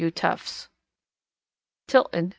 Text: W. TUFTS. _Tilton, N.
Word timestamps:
W. 0.01 0.09
TUFTS. 0.09 0.67
_Tilton, 1.87 2.09
N. 2.15 2.29